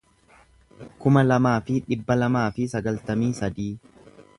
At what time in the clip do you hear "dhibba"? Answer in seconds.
1.91-2.19